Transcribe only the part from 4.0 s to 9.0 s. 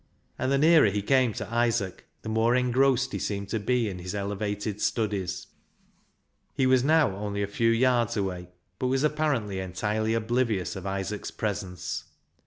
elevated studies. He was now only a few yards away, but